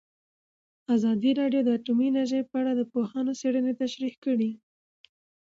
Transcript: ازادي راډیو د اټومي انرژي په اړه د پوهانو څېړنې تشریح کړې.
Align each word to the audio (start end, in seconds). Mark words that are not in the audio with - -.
ازادي 0.95 1.31
راډیو 1.39 1.61
د 1.65 1.69
اټومي 1.77 2.05
انرژي 2.09 2.41
په 2.49 2.55
اړه 2.61 2.71
د 2.75 2.81
پوهانو 2.91 3.37
څېړنې 3.39 3.73
تشریح 3.81 4.13
کړې. 4.23 4.51